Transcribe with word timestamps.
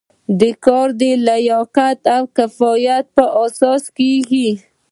دا 0.39 0.51
کار 0.65 0.87
د 1.01 1.03
لیاقت 1.27 1.99
او 2.15 2.23
کفایت 2.37 3.05
په 3.17 3.25
اساس 3.45 3.83
کیږي. 3.97 4.49